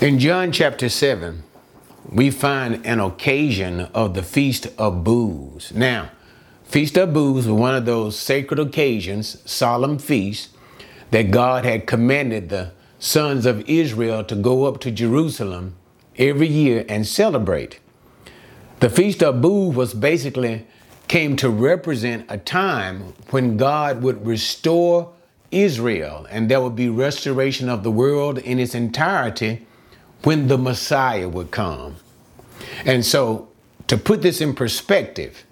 In 0.00 0.18
John 0.18 0.50
chapter 0.50 0.88
7, 0.88 1.42
we 2.10 2.30
find 2.30 2.86
an 2.86 3.00
occasion 3.00 3.80
of 3.92 4.14
the 4.14 4.22
Feast 4.22 4.68
of 4.78 5.04
Booths. 5.04 5.74
Now, 5.74 6.10
Feast 6.64 6.96
of 6.96 7.12
Booths 7.12 7.46
was 7.46 7.54
one 7.54 7.74
of 7.74 7.84
those 7.84 8.18
sacred 8.18 8.58
occasions, 8.58 9.42
solemn 9.44 9.98
feasts, 9.98 10.54
that 11.10 11.30
God 11.30 11.66
had 11.66 11.86
commanded 11.86 12.48
the 12.48 12.72
sons 12.98 13.44
of 13.44 13.68
Israel 13.68 14.24
to 14.24 14.34
go 14.34 14.64
up 14.64 14.80
to 14.80 14.90
Jerusalem 14.90 15.76
every 16.16 16.48
year 16.48 16.86
and 16.88 17.06
celebrate. 17.06 17.78
The 18.78 18.88
Feast 18.88 19.22
of 19.22 19.42
Booths 19.42 19.76
was 19.76 19.92
basically 19.92 20.66
came 21.08 21.36
to 21.36 21.50
represent 21.50 22.24
a 22.30 22.38
time 22.38 23.12
when 23.28 23.58
God 23.58 24.00
would 24.00 24.26
restore 24.26 25.12
Israel 25.50 26.26
and 26.30 26.50
there 26.50 26.62
would 26.62 26.74
be 26.76 26.88
restoration 26.88 27.68
of 27.68 27.82
the 27.82 27.90
world 27.90 28.38
in 28.38 28.58
its 28.58 28.74
entirety 28.74 29.66
when 30.22 30.48
the 30.48 30.58
Messiah 30.58 31.28
would 31.28 31.50
come. 31.50 31.96
And 32.84 33.04
so, 33.04 33.48
to 33.86 33.96
put 33.96 34.22
this 34.22 34.40
in 34.40 34.54
perspective, 34.54 35.44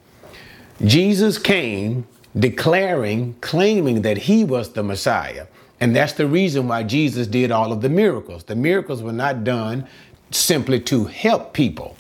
Jesus 0.85 1.39
came 1.39 2.07
declaring, 2.39 3.35
claiming 3.41 4.03
that 4.03 4.19
he 4.19 4.45
was 4.45 4.73
the 4.73 4.83
Messiah. 4.83 5.47
And 5.81 5.95
that's 5.95 6.13
the 6.13 6.27
reason 6.27 6.69
why 6.69 6.83
Jesus 6.83 7.27
did 7.27 7.51
all 7.51 7.73
of 7.73 7.81
the 7.81 7.89
miracles. 7.89 8.45
The 8.45 8.57
miracles 8.57 9.03
were 9.03 9.13
not 9.13 9.45
done 9.45 9.87
simply 10.31 10.81
to 10.81 11.07
help 11.07 11.53
people, 11.53 11.97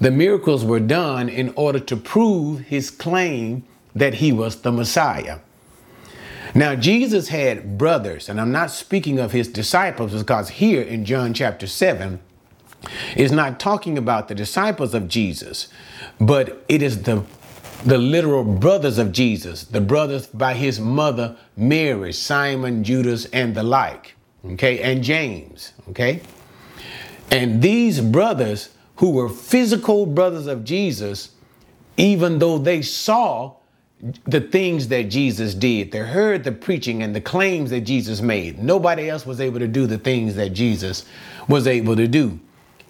the 0.00 0.10
miracles 0.10 0.64
were 0.64 0.80
done 0.80 1.28
in 1.28 1.52
order 1.56 1.78
to 1.78 1.96
prove 1.96 2.60
his 2.60 2.90
claim 2.90 3.62
that 3.94 4.14
he 4.14 4.32
was 4.32 4.62
the 4.62 4.72
Messiah. 4.72 5.38
Now, 6.54 6.74
Jesus 6.74 7.28
had 7.28 7.78
brothers, 7.78 8.28
and 8.28 8.40
I'm 8.40 8.52
not 8.52 8.70
speaking 8.70 9.18
of 9.18 9.32
his 9.32 9.48
disciples 9.48 10.14
because 10.14 10.48
here 10.48 10.82
in 10.82 11.04
John 11.04 11.32
chapter 11.34 11.66
7 11.66 12.20
is 13.16 13.30
not 13.30 13.60
talking 13.60 13.96
about 13.98 14.28
the 14.28 14.34
disciples 14.34 14.94
of 14.94 15.08
Jesus, 15.08 15.68
but 16.18 16.64
it 16.68 16.82
is 16.82 17.02
the 17.02 17.24
the 17.84 17.98
literal 17.98 18.44
brothers 18.44 18.98
of 18.98 19.12
Jesus, 19.12 19.64
the 19.64 19.80
brothers 19.80 20.26
by 20.26 20.54
his 20.54 20.78
mother 20.78 21.36
Mary, 21.56 22.12
Simon, 22.12 22.84
Judas, 22.84 23.24
and 23.26 23.54
the 23.54 23.62
like, 23.62 24.14
okay, 24.44 24.80
and 24.80 25.02
James, 25.02 25.72
okay? 25.88 26.20
And 27.30 27.62
these 27.62 28.00
brothers 28.00 28.70
who 28.96 29.10
were 29.10 29.28
physical 29.28 30.04
brothers 30.04 30.46
of 30.46 30.64
Jesus, 30.64 31.30
even 31.96 32.38
though 32.38 32.58
they 32.58 32.82
saw 32.82 33.54
the 34.26 34.40
things 34.40 34.88
that 34.88 35.04
Jesus 35.04 35.54
did. 35.54 35.92
They 35.92 35.98
heard 35.98 36.44
the 36.44 36.52
preaching 36.52 37.02
and 37.02 37.14
the 37.14 37.20
claims 37.20 37.70
that 37.70 37.82
Jesus 37.82 38.20
made. 38.20 38.58
Nobody 38.58 39.10
else 39.10 39.26
was 39.26 39.40
able 39.40 39.58
to 39.58 39.68
do 39.68 39.86
the 39.86 39.98
things 39.98 40.36
that 40.36 40.50
Jesus 40.50 41.04
was 41.48 41.66
able 41.66 41.96
to 41.96 42.08
do. 42.08 42.40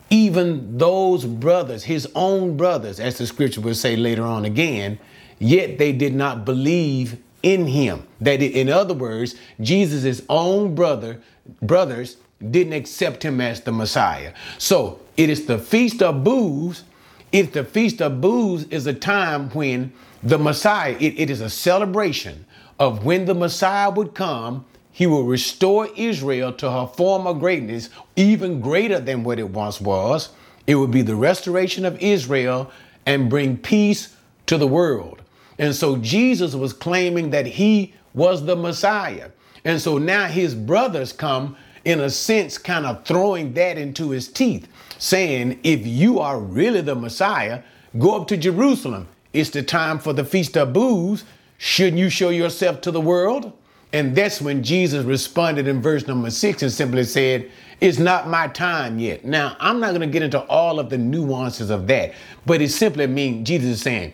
Even 0.08 0.78
those 0.78 1.24
brothers, 1.24 1.84
his 1.84 2.08
own 2.14 2.56
brothers, 2.56 3.00
as 3.00 3.18
the 3.18 3.26
scripture 3.26 3.60
will 3.60 3.74
say 3.74 3.96
later 3.96 4.22
on 4.22 4.44
again, 4.44 4.98
yet 5.38 5.78
they 5.78 5.92
did 5.92 6.14
not 6.14 6.44
believe 6.44 7.16
in 7.42 7.66
him. 7.66 8.06
That 8.20 8.42
in 8.42 8.68
other 8.68 8.94
words, 8.94 9.34
Jesus' 9.60 10.22
own 10.28 10.74
brother, 10.74 11.20
brothers 11.62 12.16
didn't 12.50 12.72
accept 12.72 13.22
him 13.22 13.40
as 13.40 13.60
the 13.62 13.72
Messiah. 13.72 14.32
So 14.58 15.00
it 15.16 15.28
is 15.28 15.46
the 15.46 15.58
Feast 15.58 16.02
of 16.02 16.24
Booths. 16.24 16.84
If 17.32 17.52
the 17.52 17.64
Feast 17.64 18.00
of 18.00 18.20
Booths 18.20 18.64
is 18.70 18.86
a 18.86 18.94
time 18.94 19.50
when 19.50 19.92
the 20.22 20.38
Messiah, 20.38 20.96
it, 21.00 21.18
it 21.18 21.30
is 21.30 21.40
a 21.40 21.50
celebration 21.50 22.44
of 22.78 23.04
when 23.04 23.24
the 23.24 23.34
Messiah 23.34 23.90
would 23.90 24.14
come. 24.14 24.64
He 24.92 25.06
will 25.06 25.24
restore 25.24 25.88
Israel 25.96 26.52
to 26.54 26.70
her 26.70 26.86
former 26.86 27.32
greatness, 27.32 27.90
even 28.16 28.60
greater 28.60 28.98
than 28.98 29.24
what 29.24 29.38
it 29.38 29.48
once 29.48 29.80
was. 29.80 30.30
It 30.66 30.74
would 30.74 30.90
be 30.90 31.02
the 31.02 31.16
restoration 31.16 31.84
of 31.84 31.98
Israel 32.02 32.70
and 33.06 33.30
bring 33.30 33.56
peace 33.56 34.14
to 34.46 34.58
the 34.58 34.66
world. 34.66 35.22
And 35.58 35.74
so 35.74 35.96
Jesus 35.96 36.54
was 36.54 36.72
claiming 36.72 37.30
that 37.30 37.46
he 37.46 37.94
was 38.14 38.44
the 38.44 38.56
Messiah. 38.56 39.30
And 39.64 39.80
so 39.80 39.98
now 39.98 40.26
his 40.26 40.54
brothers 40.54 41.12
come, 41.12 41.56
in 41.84 42.00
a 42.00 42.10
sense, 42.10 42.58
kind 42.58 42.84
of 42.84 43.04
throwing 43.04 43.52
that 43.54 43.78
into 43.78 44.10
his 44.10 44.28
teeth, 44.28 44.68
saying, 44.98 45.60
if 45.62 45.86
you 45.86 46.18
are 46.18 46.38
really 46.38 46.80
the 46.80 46.94
Messiah, 46.94 47.62
go 47.98 48.20
up 48.20 48.28
to 48.28 48.36
Jerusalem 48.36 49.08
it's 49.32 49.50
the 49.50 49.62
time 49.62 49.98
for 49.98 50.12
the 50.12 50.24
Feast 50.24 50.56
of 50.56 50.72
Booths. 50.72 51.24
Shouldn't 51.58 51.98
you 51.98 52.10
show 52.10 52.30
yourself 52.30 52.80
to 52.82 52.90
the 52.90 53.00
world? 53.00 53.52
And 53.92 54.14
that's 54.14 54.40
when 54.40 54.62
Jesus 54.62 55.04
responded 55.04 55.66
in 55.66 55.82
verse 55.82 56.06
number 56.06 56.30
six 56.30 56.62
and 56.62 56.70
simply 56.70 57.04
said, 57.04 57.50
It's 57.80 57.98
not 57.98 58.28
my 58.28 58.48
time 58.48 58.98
yet. 58.98 59.24
Now, 59.24 59.56
I'm 59.58 59.80
not 59.80 59.90
going 59.90 60.00
to 60.02 60.06
get 60.06 60.22
into 60.22 60.40
all 60.42 60.78
of 60.78 60.90
the 60.90 60.98
nuances 60.98 61.70
of 61.70 61.86
that, 61.88 62.14
but 62.46 62.62
it 62.62 62.70
simply 62.70 63.06
means 63.06 63.46
Jesus 63.46 63.70
is 63.70 63.82
saying, 63.82 64.12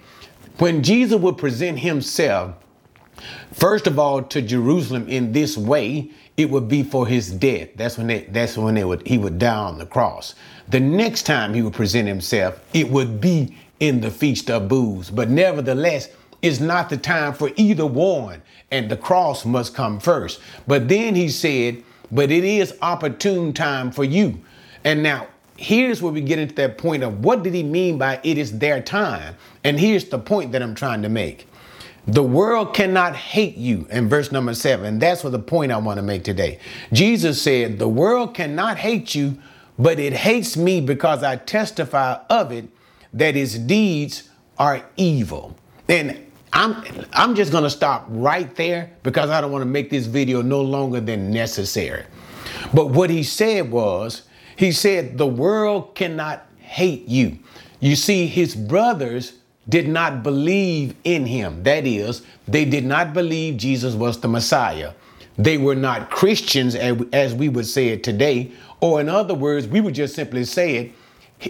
when 0.59 0.83
Jesus 0.83 1.21
would 1.21 1.37
present 1.37 1.79
himself, 1.79 2.55
first 3.53 3.87
of 3.87 3.99
all, 3.99 4.23
to 4.23 4.41
Jerusalem 4.41 5.07
in 5.09 5.33
this 5.33 5.57
way, 5.59 6.11
it 6.37 6.51
would 6.51 6.69
be 6.69 6.83
for 6.83 7.07
his 7.07 7.31
death. 7.31 7.69
That's 7.77 7.99
when 7.99 8.07
they, 8.07 8.25
that's 8.25 8.57
when 8.57 8.75
they 8.75 8.85
would 8.85 9.07
he 9.07 9.19
would 9.19 9.39
die 9.39 9.55
on 9.55 9.79
the 9.79 9.87
cross. 9.87 10.35
The 10.69 10.81
next 10.81 11.25
time 11.25 11.55
he 11.55 11.63
would 11.63 11.75
present 11.75 12.09
himself, 12.09 12.61
it 12.73 12.91
would 12.91 13.21
be 13.21 13.57
in 13.81 14.01
the 14.01 14.11
Feast 14.11 14.51
of 14.51 14.69
Booths. 14.69 15.11
But 15.11 15.31
nevertheless, 15.31 16.09
it's 16.43 16.61
not 16.61 16.89
the 16.89 16.97
time 16.97 17.33
for 17.35 17.51
either 17.57 17.87
one, 17.87 18.43
and 18.71 18.91
the 18.91 18.97
cross 18.97 19.45
must 19.45 19.75
come 19.75 20.01
first. 20.01 20.41
But 20.67 20.89
then 20.89 21.15
he 21.15 21.29
said, 21.29 21.83
but 22.11 22.31
it 22.31 22.45
is 22.45 22.77
opportune 22.83 23.53
time 23.53 23.91
for 23.91 24.05
you. 24.05 24.41
And 24.85 25.03
now 25.03 25.27
here's 25.57 26.03
where 26.03 26.13
we 26.13 26.21
get 26.21 26.39
into 26.39 26.55
that 26.57 26.79
point 26.79 27.03
of 27.03 27.25
what 27.25 27.43
did 27.43 27.55
he 27.55 27.63
mean 27.63 27.99
by 27.99 28.21
it 28.23 28.39
is 28.39 28.59
their 28.59 28.81
time? 28.81 29.35
And 29.65 29.79
here's 29.79 30.05
the 30.05 30.19
point 30.19 30.53
that 30.53 30.63
I'm 30.63 30.75
trying 30.75 31.03
to 31.03 31.09
make. 31.09 31.49
The 32.07 32.23
world 32.23 32.73
cannot 32.73 33.17
hate 33.17 33.57
you 33.57 33.89
in 33.91 34.09
verse 34.09 34.31
number 34.31 34.55
seven. 34.55 35.01
That's 35.01 35.25
what 35.25 35.31
the 35.31 35.41
point 35.41 35.73
I 35.73 35.79
want 35.79 35.99
to 35.99 36.03
make 36.03 36.23
today. 36.23 36.61
Jesus 36.93 37.43
said, 37.43 37.81
The 37.81 37.89
world 37.89 38.33
cannot 38.33 38.79
hate 38.79 39.17
you, 39.17 39.39
but 39.77 39.99
it 39.99 40.13
hates 40.13 40.57
me 40.57 40.81
because 40.81 41.25
I 41.25 41.35
testify 41.35 42.21
of 42.31 42.53
it 42.53 42.69
that 43.15 43.35
his 43.35 43.59
deeds 43.59 44.29
are 44.59 44.85
evil. 44.97 45.57
And 45.89 46.27
I'm 46.53 46.83
I'm 47.13 47.35
just 47.35 47.53
gonna 47.53 47.71
stop 47.71 48.07
right 48.09 48.55
there 48.57 48.91
because 49.03 49.31
I 49.31 49.41
don't 49.41 49.53
want 49.53 49.63
to 49.63 49.67
make 49.67 49.91
this 49.91 50.07
video 50.07 50.43
no 50.43 50.63
longer 50.63 51.01
than 51.01 51.31
necessary. 51.31 52.05
But 52.73 52.87
what 52.89 53.11
he 53.11 53.23
said 53.23 53.71
was, 53.71 54.23
he 54.57 54.73
said 54.73 55.19
the 55.19 55.27
world 55.27 55.95
cannot 55.95 56.47
hate 56.59 57.07
you. 57.07 57.39
You 57.81 57.95
see, 57.95 58.27
his 58.27 58.55
brothers 58.55 59.35
did 59.69 59.89
not 59.89 60.23
believe 60.23 60.95
in 61.05 61.27
him. 61.27 61.63
That 61.65 61.87
is, 61.87 62.23
they 62.47 62.65
did 62.65 62.85
not 62.85 63.13
believe 63.13 63.57
Jesus 63.57 63.95
was 63.95 64.21
the 64.21 64.29
Messiah. 64.29 64.93
They 65.37 65.59
were 65.59 65.75
not 65.75 66.11
Christians, 66.11 66.75
as 66.75 67.35
we 67.35 67.49
would 67.49 67.67
say 67.67 67.89
it 67.89 68.03
today. 68.03 68.53
Or, 68.81 69.01
in 69.01 69.09
other 69.09 69.35
words, 69.35 69.67
we 69.67 69.81
would 69.81 69.95
just 69.95 70.15
simply 70.15 70.45
say 70.45 70.77
it 70.77 70.93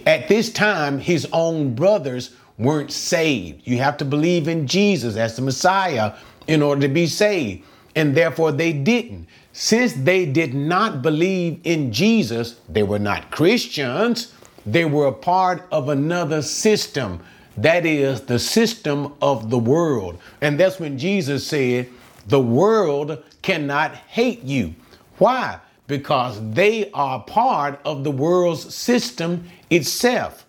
at 0.05 0.27
this 0.27 0.51
time, 0.51 0.99
his 0.99 1.27
own 1.31 1.75
brothers 1.75 2.35
weren't 2.57 2.91
saved. 2.91 3.67
You 3.67 3.77
have 3.77 3.97
to 3.97 4.05
believe 4.05 4.47
in 4.47 4.67
Jesus 4.67 5.15
as 5.15 5.35
the 5.35 5.41
Messiah 5.41 6.13
in 6.47 6.61
order 6.61 6.81
to 6.81 6.87
be 6.87 7.07
saved. 7.07 7.63
And 7.95 8.15
therefore, 8.15 8.51
they 8.51 8.73
didn't. 8.73 9.27
Since 9.53 9.93
they 9.93 10.25
did 10.25 10.53
not 10.53 11.01
believe 11.01 11.59
in 11.63 11.91
Jesus, 11.91 12.59
they 12.69 12.83
were 12.83 12.99
not 12.99 13.31
Christians. 13.31 14.33
They 14.65 14.85
were 14.85 15.07
a 15.07 15.13
part 15.13 15.67
of 15.71 15.89
another 15.89 16.41
system. 16.41 17.19
That 17.57 17.85
is 17.85 18.21
the 18.21 18.37
system 18.37 19.13
of 19.21 19.49
the 19.49 19.57
world. 19.57 20.19
And 20.41 20.59
that's 20.59 20.79
when 20.79 20.97
Jesus 20.97 21.47
said, 21.47 21.89
The 22.27 22.39
world 22.39 23.23
cannot 23.41 23.95
hate 23.95 24.43
you. 24.43 24.75
Why? 25.17 25.59
Because 25.87 26.39
they 26.51 26.91
are 26.91 27.23
part 27.23 27.79
of 27.85 28.03
the 28.03 28.11
world's 28.11 28.75
system 28.75 29.45
itself. 29.69 30.45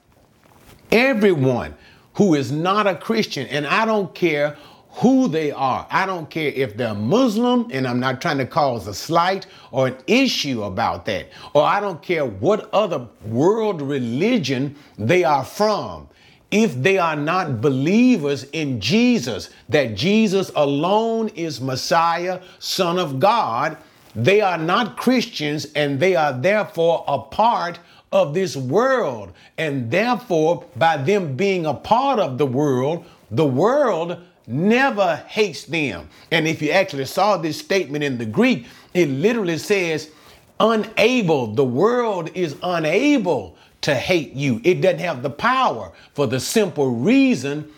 Everyone 0.90 1.74
who 2.14 2.34
is 2.34 2.50
not 2.50 2.86
a 2.86 2.96
Christian, 2.96 3.46
and 3.46 3.66
I 3.66 3.84
don't 3.84 4.12
care 4.14 4.56
who 4.90 5.28
they 5.28 5.52
are. 5.52 5.86
I 5.90 6.06
don't 6.06 6.28
care 6.28 6.50
if 6.50 6.76
they're 6.76 6.94
Muslim, 6.94 7.68
and 7.70 7.86
I'm 7.86 8.00
not 8.00 8.20
trying 8.20 8.38
to 8.38 8.46
cause 8.46 8.88
a 8.88 8.94
slight 8.94 9.46
or 9.70 9.86
an 9.86 9.96
issue 10.08 10.64
about 10.64 11.04
that, 11.06 11.28
or 11.54 11.62
I 11.62 11.78
don't 11.78 12.02
care 12.02 12.26
what 12.26 12.68
other 12.74 13.06
world 13.24 13.80
religion 13.80 14.74
they 14.98 15.22
are 15.22 15.44
from. 15.44 16.08
If 16.50 16.82
they 16.82 16.98
are 16.98 17.14
not 17.14 17.60
believers 17.60 18.44
in 18.44 18.80
Jesus, 18.80 19.50
that 19.68 19.94
Jesus 19.94 20.50
alone 20.56 21.28
is 21.28 21.60
Messiah, 21.60 22.40
Son 22.58 22.98
of 22.98 23.20
God, 23.20 23.76
they 24.18 24.40
are 24.40 24.58
not 24.58 24.96
Christians 24.96 25.68
and 25.76 26.00
they 26.00 26.16
are 26.16 26.32
therefore 26.32 27.04
a 27.06 27.20
part 27.20 27.78
of 28.10 28.34
this 28.34 28.56
world. 28.56 29.32
And 29.56 29.90
therefore, 29.92 30.64
by 30.74 30.96
them 30.96 31.36
being 31.36 31.66
a 31.66 31.74
part 31.74 32.18
of 32.18 32.36
the 32.36 32.46
world, 32.46 33.04
the 33.30 33.46
world 33.46 34.18
never 34.48 35.16
hates 35.28 35.64
them. 35.64 36.08
And 36.32 36.48
if 36.48 36.60
you 36.60 36.70
actually 36.70 37.04
saw 37.04 37.36
this 37.36 37.60
statement 37.60 38.02
in 38.02 38.18
the 38.18 38.26
Greek, 38.26 38.66
it 38.92 39.08
literally 39.08 39.58
says, 39.58 40.10
unable, 40.58 41.54
the 41.54 41.64
world 41.64 42.30
is 42.34 42.56
unable 42.62 43.56
to 43.82 43.94
hate 43.94 44.32
you. 44.32 44.60
It 44.64 44.80
doesn't 44.80 44.98
have 44.98 45.22
the 45.22 45.30
power 45.30 45.92
for 46.14 46.26
the 46.26 46.40
simple 46.40 46.90
reason 46.90 47.70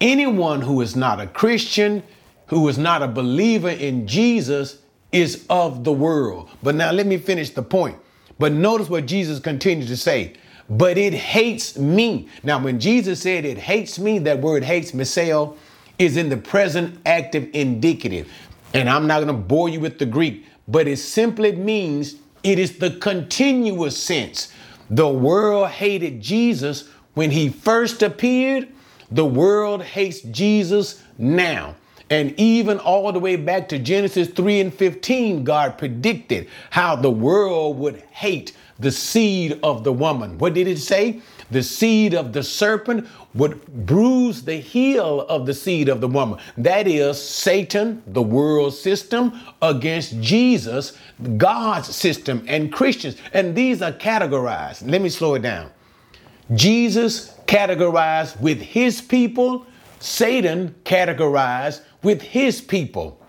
anyone 0.00 0.60
who 0.60 0.80
is 0.80 0.96
not 0.96 1.20
a 1.20 1.26
Christian, 1.28 2.02
who 2.48 2.66
is 2.68 2.78
not 2.78 3.00
a 3.00 3.06
believer 3.06 3.70
in 3.70 4.08
Jesus, 4.08 4.78
is 5.14 5.46
of 5.48 5.84
the 5.84 5.92
world. 5.92 6.50
But 6.60 6.74
now 6.74 6.90
let 6.90 7.06
me 7.06 7.16
finish 7.18 7.50
the 7.50 7.62
point. 7.62 7.96
But 8.38 8.52
notice 8.52 8.90
what 8.90 9.06
Jesus 9.06 9.38
continues 9.38 9.86
to 9.86 9.96
say. 9.96 10.34
But 10.68 10.98
it 10.98 11.14
hates 11.14 11.78
me. 11.78 12.28
Now, 12.42 12.58
when 12.58 12.80
Jesus 12.80 13.22
said 13.22 13.44
it 13.44 13.56
hates 13.56 13.96
me, 13.98 14.18
that 14.20 14.40
word 14.40 14.64
hates, 14.64 14.90
miseo, 14.90 15.56
is 16.00 16.16
in 16.16 16.30
the 16.30 16.36
present 16.36 16.98
active 17.06 17.48
indicative. 17.52 18.28
And 18.72 18.90
I'm 18.90 19.06
not 19.06 19.22
going 19.22 19.28
to 19.28 19.32
bore 19.34 19.68
you 19.68 19.78
with 19.78 20.00
the 20.00 20.06
Greek, 20.06 20.46
but 20.66 20.88
it 20.88 20.96
simply 20.96 21.52
means 21.52 22.16
it 22.42 22.58
is 22.58 22.78
the 22.78 22.90
continuous 22.90 23.96
sense. 23.96 24.52
The 24.90 25.08
world 25.08 25.68
hated 25.68 26.20
Jesus 26.20 26.88
when 27.14 27.30
he 27.30 27.50
first 27.50 28.02
appeared. 28.02 28.68
The 29.12 29.24
world 29.24 29.84
hates 29.84 30.22
Jesus 30.22 31.04
now. 31.18 31.76
And 32.10 32.38
even 32.38 32.78
all 32.78 33.10
the 33.12 33.18
way 33.18 33.36
back 33.36 33.68
to 33.70 33.78
Genesis 33.78 34.28
3 34.28 34.60
and 34.60 34.74
15, 34.74 35.44
God 35.44 35.78
predicted 35.78 36.48
how 36.70 36.96
the 36.96 37.10
world 37.10 37.78
would 37.78 38.02
hate 38.10 38.52
the 38.78 38.90
seed 38.90 39.58
of 39.62 39.84
the 39.84 39.92
woman. 39.92 40.36
What 40.38 40.54
did 40.54 40.66
it 40.68 40.78
say? 40.78 41.20
The 41.50 41.62
seed 41.62 42.14
of 42.14 42.32
the 42.32 42.42
serpent 42.42 43.06
would 43.34 43.64
bruise 43.86 44.42
the 44.42 44.56
heel 44.56 45.20
of 45.22 45.46
the 45.46 45.54
seed 45.54 45.88
of 45.88 46.00
the 46.00 46.08
woman. 46.08 46.38
That 46.58 46.86
is 46.86 47.22
Satan, 47.22 48.02
the 48.06 48.22
world 48.22 48.74
system, 48.74 49.40
against 49.62 50.20
Jesus, 50.20 50.98
God's 51.36 51.94
system, 51.94 52.44
and 52.48 52.72
Christians. 52.72 53.16
And 53.32 53.54
these 53.54 53.82
are 53.82 53.92
categorized. 53.92 54.90
Let 54.90 55.00
me 55.00 55.08
slow 55.08 55.34
it 55.34 55.42
down. 55.42 55.70
Jesus 56.54 57.30
categorized 57.46 58.40
with 58.40 58.60
his 58.60 59.00
people, 59.00 59.66
Satan 60.00 60.74
categorized 60.84 61.80
with 62.02 62.20
his 62.20 62.60
people. 62.60 63.20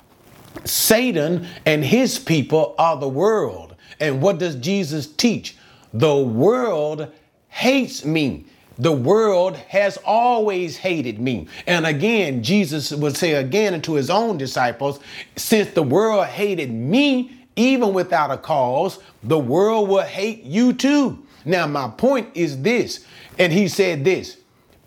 Satan 0.63 1.47
and 1.65 1.83
his 1.83 2.19
people 2.19 2.75
are 2.77 2.97
the 2.97 3.07
world. 3.07 3.75
And 3.99 4.21
what 4.21 4.39
does 4.39 4.55
Jesus 4.55 5.07
teach? 5.07 5.57
The 5.93 6.15
world 6.15 7.11
hates 7.49 8.03
me. 8.03 8.45
The 8.77 8.91
world 8.91 9.55
has 9.55 9.97
always 10.05 10.75
hated 10.75 11.19
me. 11.19 11.47
And 11.65 11.85
again, 11.85 12.43
Jesus 12.43 12.91
would 12.91 13.15
say 13.15 13.33
again 13.33 13.81
to 13.83 13.93
his 13.93 14.09
own 14.09 14.37
disciples, 14.37 14.99
since 15.37 15.69
the 15.71 15.83
world 15.83 16.25
hated 16.25 16.71
me, 16.71 17.45
even 17.55 17.93
without 17.93 18.31
a 18.31 18.37
cause, 18.37 18.99
the 19.23 19.39
world 19.39 19.87
will 19.87 20.01
hate 20.01 20.43
you 20.43 20.73
too. 20.73 21.23
Now, 21.45 21.67
my 21.67 21.87
point 21.87 22.29
is 22.33 22.61
this, 22.61 23.05
and 23.39 23.53
he 23.53 23.69
said 23.69 24.03
this 24.03 24.37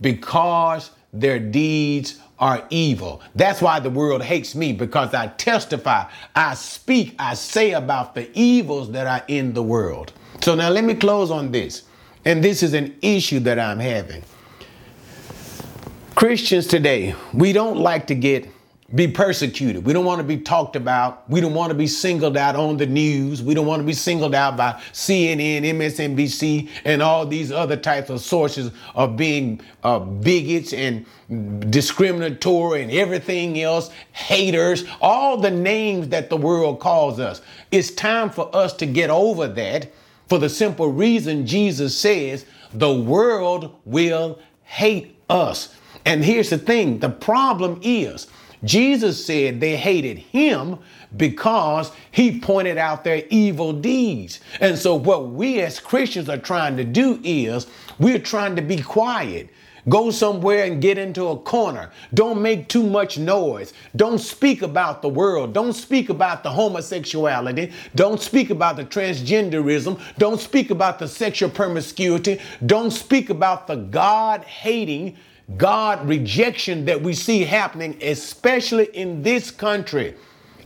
because 0.00 0.90
their 1.12 1.38
deeds 1.38 2.18
are 2.38 2.64
evil. 2.70 3.20
That's 3.34 3.60
why 3.60 3.80
the 3.80 3.90
world 3.90 4.22
hates 4.22 4.54
me 4.54 4.72
because 4.72 5.12
I 5.14 5.28
testify, 5.28 6.04
I 6.34 6.54
speak, 6.54 7.14
I 7.18 7.34
say 7.34 7.72
about 7.72 8.14
the 8.14 8.30
evils 8.38 8.92
that 8.92 9.06
are 9.06 9.24
in 9.28 9.54
the 9.54 9.62
world. 9.62 10.12
So 10.40 10.54
now 10.54 10.68
let 10.70 10.84
me 10.84 10.94
close 10.94 11.30
on 11.30 11.50
this. 11.50 11.82
And 12.24 12.42
this 12.44 12.62
is 12.62 12.74
an 12.74 12.96
issue 13.02 13.40
that 13.40 13.58
I'm 13.58 13.78
having. 13.78 14.22
Christians 16.14 16.66
today, 16.66 17.14
we 17.32 17.52
don't 17.52 17.78
like 17.78 18.06
to 18.08 18.14
get 18.14 18.48
be 18.94 19.06
persecuted. 19.06 19.84
We 19.84 19.92
don't 19.92 20.06
want 20.06 20.18
to 20.18 20.24
be 20.24 20.38
talked 20.38 20.74
about. 20.74 21.28
We 21.28 21.42
don't 21.42 21.52
want 21.52 21.70
to 21.70 21.74
be 21.74 21.86
singled 21.86 22.38
out 22.38 22.56
on 22.56 22.78
the 22.78 22.86
news. 22.86 23.42
We 23.42 23.52
don't 23.52 23.66
want 23.66 23.80
to 23.80 23.86
be 23.86 23.92
singled 23.92 24.34
out 24.34 24.56
by 24.56 24.80
CNN, 24.92 25.62
MSNBC, 25.62 26.70
and 26.86 27.02
all 27.02 27.26
these 27.26 27.52
other 27.52 27.76
types 27.76 28.08
of 28.08 28.22
sources 28.22 28.70
of 28.94 29.14
being 29.14 29.60
uh, 29.82 29.98
bigots 29.98 30.72
and 30.72 31.04
discriminatory 31.70 32.82
and 32.82 32.90
everything 32.90 33.60
else, 33.60 33.90
haters, 34.12 34.86
all 35.02 35.36
the 35.36 35.50
names 35.50 36.08
that 36.08 36.30
the 36.30 36.36
world 36.38 36.80
calls 36.80 37.20
us. 37.20 37.42
It's 37.70 37.90
time 37.90 38.30
for 38.30 38.54
us 38.56 38.72
to 38.74 38.86
get 38.86 39.10
over 39.10 39.48
that 39.48 39.92
for 40.30 40.38
the 40.38 40.48
simple 40.48 40.90
reason 40.90 41.46
Jesus 41.46 41.96
says 41.96 42.46
the 42.72 42.92
world 42.92 43.74
will 43.84 44.38
hate 44.62 45.18
us. 45.28 45.74
And 46.06 46.24
here's 46.24 46.48
the 46.48 46.58
thing 46.58 47.00
the 47.00 47.10
problem 47.10 47.80
is, 47.82 48.28
Jesus 48.64 49.24
said 49.24 49.60
they 49.60 49.76
hated 49.76 50.18
him 50.18 50.78
because 51.16 51.92
he 52.10 52.40
pointed 52.40 52.78
out 52.78 53.04
their 53.04 53.22
evil 53.30 53.72
deeds. 53.72 54.40
And 54.60 54.78
so, 54.78 54.94
what 54.94 55.30
we 55.30 55.60
as 55.60 55.80
Christians 55.80 56.28
are 56.28 56.38
trying 56.38 56.76
to 56.76 56.84
do 56.84 57.20
is 57.22 57.66
we're 57.98 58.18
trying 58.18 58.56
to 58.56 58.62
be 58.62 58.82
quiet. 58.82 59.50
Go 59.88 60.10
somewhere 60.10 60.64
and 60.64 60.82
get 60.82 60.98
into 60.98 61.28
a 61.28 61.38
corner. 61.38 61.90
Don't 62.12 62.42
make 62.42 62.68
too 62.68 62.82
much 62.82 63.16
noise. 63.16 63.72
Don't 63.96 64.18
speak 64.18 64.60
about 64.60 65.00
the 65.00 65.08
world. 65.08 65.54
Don't 65.54 65.72
speak 65.72 66.10
about 66.10 66.42
the 66.42 66.50
homosexuality. 66.50 67.72
Don't 67.94 68.20
speak 68.20 68.50
about 68.50 68.76
the 68.76 68.84
transgenderism. 68.84 69.98
Don't 70.18 70.40
speak 70.40 70.70
about 70.70 70.98
the 70.98 71.08
sexual 71.08 71.48
promiscuity. 71.48 72.38
Don't 72.66 72.90
speak 72.90 73.30
about 73.30 73.66
the 73.66 73.76
God 73.76 74.42
hating 74.44 75.16
God 75.56 76.06
rejection 76.06 76.84
that 76.84 77.00
we 77.00 77.14
see 77.14 77.44
happening, 77.44 77.98
especially 78.02 78.86
in 78.92 79.22
this 79.22 79.50
country. 79.50 80.14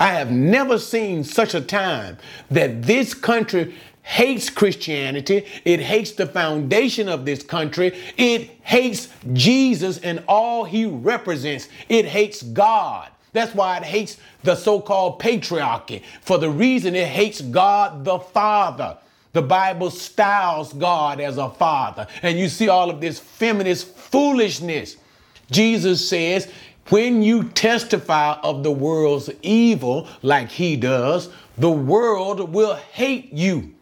I 0.00 0.08
have 0.08 0.31
never 0.31 0.79
seen 0.79 1.23
such 1.23 1.55
a 1.55 1.61
time 1.61 2.19
that 2.50 2.82
this 2.82 3.14
country 3.14 3.75
hates 4.02 4.50
Christianity. 4.50 5.46
It 5.64 5.81
hates 5.81 6.12
the 6.12 6.26
foundation 6.26 7.08
of 7.08 7.25
this 7.25 7.43
country. 7.43 7.96
It 8.17 8.50
hates 8.62 9.08
Jesus 9.32 9.99
and 9.99 10.25
all 10.26 10.64
he 10.64 10.87
represents. 10.87 11.69
It 11.88 12.06
hates 12.06 12.43
God. 12.43 13.11
That's 13.32 13.55
why 13.55 13.76
it 13.78 13.85
hates 13.85 14.19
the 14.43 14.56
so 14.56 14.81
called 14.81 15.20
patriarchy, 15.20 16.02
for 16.20 16.37
the 16.38 16.50
reason 16.50 16.94
it 16.94 17.09
hates 17.09 17.40
God 17.40 18.04
the 18.04 18.18
Father. 18.18 18.99
The 19.32 19.42
Bible 19.42 19.90
styles 19.90 20.72
God 20.72 21.20
as 21.20 21.38
a 21.38 21.48
father. 21.48 22.06
And 22.22 22.38
you 22.38 22.48
see 22.48 22.68
all 22.68 22.90
of 22.90 23.00
this 23.00 23.18
feminist 23.18 23.88
foolishness. 23.88 24.96
Jesus 25.50 26.06
says, 26.06 26.50
when 26.88 27.22
you 27.22 27.44
testify 27.50 28.34
of 28.42 28.62
the 28.62 28.72
world's 28.72 29.30
evil 29.42 30.08
like 30.22 30.50
he 30.50 30.76
does, 30.76 31.30
the 31.56 31.70
world 31.70 32.52
will 32.52 32.74
hate 32.74 33.32
you. 33.32 33.72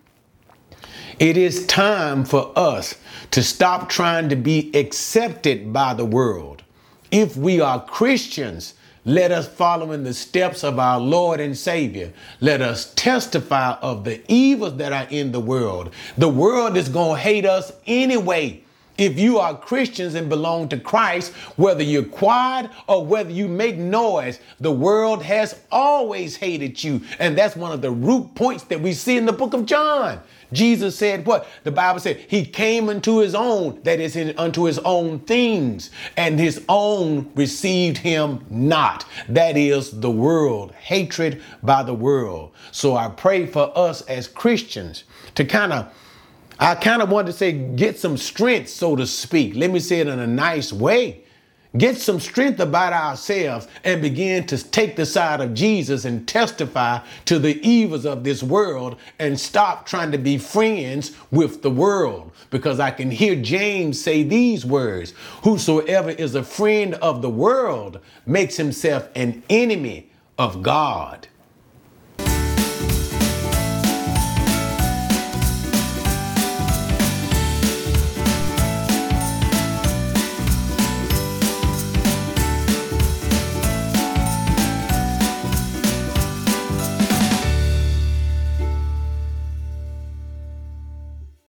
It 1.18 1.36
is 1.36 1.66
time 1.66 2.24
for 2.24 2.52
us 2.56 2.94
to 3.32 3.42
stop 3.42 3.88
trying 3.88 4.28
to 4.28 4.36
be 4.36 4.70
accepted 4.74 5.72
by 5.72 5.94
the 5.94 6.04
world. 6.04 6.62
If 7.10 7.36
we 7.36 7.60
are 7.60 7.84
Christians, 7.84 8.74
let 9.04 9.32
us 9.32 9.48
follow 9.48 9.92
in 9.92 10.04
the 10.04 10.12
steps 10.12 10.62
of 10.62 10.78
our 10.78 11.00
Lord 11.00 11.40
and 11.40 11.56
Savior. 11.56 12.12
Let 12.40 12.60
us 12.60 12.92
testify 12.94 13.72
of 13.80 14.04
the 14.04 14.20
evils 14.30 14.76
that 14.76 14.92
are 14.92 15.06
in 15.10 15.32
the 15.32 15.40
world. 15.40 15.90
The 16.18 16.28
world 16.28 16.76
is 16.76 16.88
going 16.88 17.16
to 17.16 17.20
hate 17.20 17.46
us 17.46 17.72
anyway. 17.86 18.62
If 19.00 19.18
you 19.18 19.38
are 19.38 19.56
Christians 19.56 20.14
and 20.14 20.28
belong 20.28 20.68
to 20.68 20.78
Christ, 20.78 21.32
whether 21.56 21.82
you're 21.82 22.04
quiet 22.04 22.70
or 22.86 23.02
whether 23.02 23.30
you 23.30 23.48
make 23.48 23.78
noise, 23.78 24.40
the 24.60 24.70
world 24.70 25.22
has 25.22 25.58
always 25.72 26.36
hated 26.36 26.84
you. 26.84 27.00
And 27.18 27.36
that's 27.36 27.56
one 27.56 27.72
of 27.72 27.80
the 27.80 27.90
root 27.90 28.34
points 28.34 28.64
that 28.64 28.82
we 28.82 28.92
see 28.92 29.16
in 29.16 29.24
the 29.24 29.32
book 29.32 29.54
of 29.54 29.64
John. 29.64 30.20
Jesus 30.52 30.98
said 30.98 31.24
what? 31.24 31.48
The 31.64 31.70
Bible 31.70 32.00
said 32.00 32.18
he 32.28 32.44
came 32.44 32.90
unto 32.90 33.20
his 33.20 33.34
own, 33.34 33.80
that 33.84 34.00
is 34.00 34.18
unto 34.36 34.64
his 34.64 34.78
own 34.80 35.20
things, 35.20 35.90
and 36.18 36.38
his 36.38 36.62
own 36.68 37.30
received 37.34 37.96
him 37.96 38.44
not. 38.50 39.06
That 39.30 39.56
is 39.56 39.98
the 40.00 40.10
world, 40.10 40.72
hatred 40.72 41.40
by 41.62 41.84
the 41.84 41.94
world. 41.94 42.52
So 42.70 42.96
I 42.96 43.08
pray 43.08 43.46
for 43.46 43.72
us 43.74 44.02
as 44.02 44.28
Christians 44.28 45.04
to 45.36 45.44
kind 45.46 45.72
of 45.72 45.90
I 46.60 46.74
kind 46.76 47.02
of 47.02 47.08
want 47.08 47.26
to 47.26 47.32
say, 47.32 47.52
get 47.52 47.98
some 47.98 48.16
strength, 48.16 48.68
so 48.68 48.94
to 48.94 49.06
speak. 49.06 49.56
Let 49.56 49.70
me 49.70 49.80
say 49.80 50.00
it 50.00 50.06
in 50.06 50.18
a 50.18 50.26
nice 50.26 50.72
way 50.72 51.24
get 51.76 51.96
some 51.96 52.18
strength 52.18 52.58
about 52.60 52.92
ourselves 52.92 53.68
and 53.84 54.02
begin 54.02 54.46
to 54.46 54.58
take 54.70 54.96
the 54.96 55.06
side 55.06 55.40
of 55.40 55.54
Jesus 55.54 56.04
and 56.04 56.26
testify 56.26 57.00
to 57.26 57.38
the 57.38 57.60
evils 57.66 58.04
of 58.04 58.24
this 58.24 58.42
world 58.42 58.96
and 59.18 59.38
stop 59.38 59.86
trying 59.86 60.10
to 60.12 60.18
be 60.18 60.38
friends 60.38 61.12
with 61.30 61.62
the 61.62 61.70
world. 61.70 62.32
Because 62.50 62.80
I 62.80 62.90
can 62.90 63.10
hear 63.10 63.36
James 63.36 64.00
say 64.02 64.22
these 64.22 64.66
words 64.66 65.14
Whosoever 65.44 66.10
is 66.10 66.34
a 66.34 66.42
friend 66.42 66.94
of 66.94 67.22
the 67.22 67.30
world 67.30 68.00
makes 68.26 68.56
himself 68.56 69.08
an 69.14 69.42
enemy 69.48 70.10
of 70.38 70.62
God. 70.62 71.28